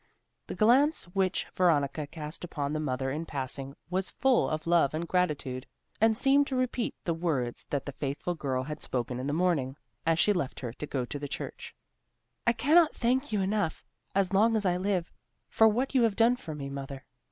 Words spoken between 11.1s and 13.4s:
the church. "I cannot thank